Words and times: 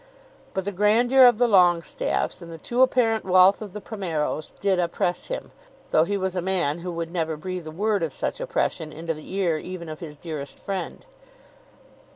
But 0.55 0.65
the 0.65 0.71
grandeur 0.71 1.25
of 1.27 1.37
the 1.37 1.47
Longestaffes 1.47 2.41
and 2.41 2.51
the 2.51 2.57
too 2.57 2.81
apparent 2.81 3.23
wealth 3.23 3.61
of 3.61 3.73
the 3.73 3.79
Primeros 3.79 4.49
did 4.59 4.79
oppress 4.79 5.27
him, 5.27 5.51
though 5.91 6.05
he 6.05 6.17
was 6.17 6.35
a 6.35 6.41
man 6.41 6.79
who 6.79 6.91
would 6.91 7.11
never 7.11 7.37
breathe 7.37 7.67
a 7.67 7.71
word 7.71 8.01
of 8.01 8.11
such 8.11 8.41
oppression 8.41 8.91
into 8.91 9.13
the 9.13 9.31
ear 9.31 9.59
even 9.59 9.89
of 9.89 9.99
his 9.99 10.17
dearest 10.17 10.57
friend. 10.57 11.05